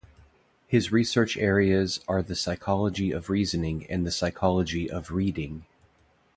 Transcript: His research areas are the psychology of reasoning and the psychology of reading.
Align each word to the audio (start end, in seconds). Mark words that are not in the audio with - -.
His 0.65 0.91
research 0.91 1.37
areas 1.37 1.99
are 2.07 2.23
the 2.23 2.33
psychology 2.33 3.11
of 3.11 3.29
reasoning 3.29 3.85
and 3.85 4.03
the 4.03 4.09
psychology 4.09 4.89
of 4.89 5.11
reading. 5.11 5.67